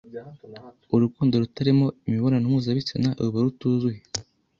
[0.95, 3.99] urukundo rutarimo imibonano mpuzabitsina ruba rutuzuye